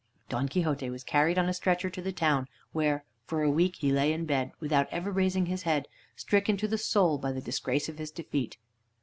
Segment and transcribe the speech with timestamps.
[0.29, 3.91] Don Quixote was carried on a stretcher to the town, where for a week he
[3.91, 7.87] lay in bed without ever raising his head, stricken to the soul by the disgrace
[7.87, 8.57] of his defeat.